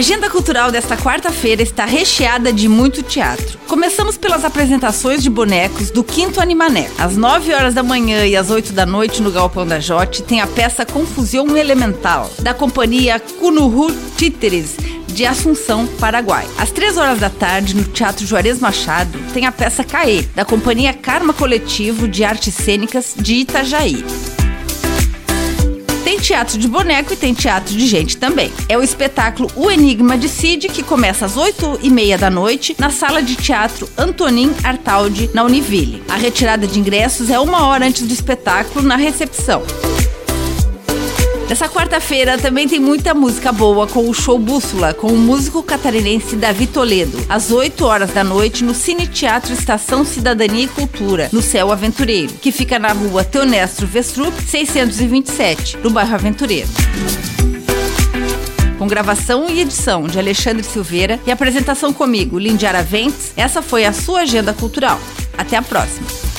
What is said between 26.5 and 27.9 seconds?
de boneco e tem teatro de